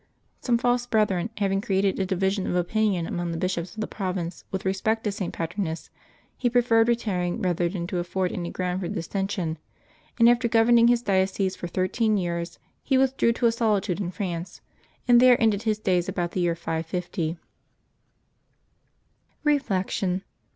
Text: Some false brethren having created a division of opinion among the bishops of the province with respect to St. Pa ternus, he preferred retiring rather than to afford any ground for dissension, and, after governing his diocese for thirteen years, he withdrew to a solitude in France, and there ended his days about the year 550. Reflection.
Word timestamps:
Some 0.39 0.57
false 0.57 0.87
brethren 0.87 1.29
having 1.37 1.61
created 1.61 1.99
a 1.99 2.07
division 2.07 2.47
of 2.47 2.55
opinion 2.55 3.05
among 3.05 3.29
the 3.31 3.37
bishops 3.37 3.75
of 3.75 3.81
the 3.81 3.85
province 3.87 4.43
with 4.49 4.65
respect 4.65 5.03
to 5.03 5.11
St. 5.11 5.31
Pa 5.31 5.45
ternus, 5.45 5.91
he 6.35 6.49
preferred 6.49 6.87
retiring 6.87 7.39
rather 7.39 7.69
than 7.69 7.85
to 7.85 7.99
afford 7.99 8.31
any 8.31 8.49
ground 8.49 8.81
for 8.81 8.87
dissension, 8.87 9.59
and, 10.17 10.27
after 10.27 10.47
governing 10.47 10.87
his 10.87 11.03
diocese 11.03 11.55
for 11.55 11.67
thirteen 11.67 12.17
years, 12.17 12.57
he 12.81 12.97
withdrew 12.97 13.31
to 13.33 13.45
a 13.45 13.51
solitude 13.51 13.99
in 14.01 14.09
France, 14.09 14.59
and 15.07 15.19
there 15.19 15.39
ended 15.39 15.61
his 15.69 15.77
days 15.77 16.09
about 16.09 16.31
the 16.31 16.39
year 16.39 16.55
550. 16.55 17.37
Reflection. 19.43 20.23